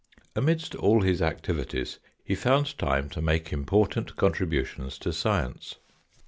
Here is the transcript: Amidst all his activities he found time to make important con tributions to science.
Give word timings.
Amidst 0.35 0.73
all 0.73 1.01
his 1.01 1.21
activities 1.21 1.99
he 2.23 2.33
found 2.33 2.75
time 2.79 3.07
to 3.11 3.21
make 3.21 3.53
important 3.53 4.15
con 4.15 4.31
tributions 4.33 4.97
to 5.01 5.13
science. 5.13 5.75